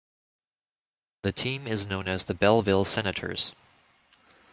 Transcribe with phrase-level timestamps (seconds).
[1.21, 3.53] The team is known as the Belleville Senators.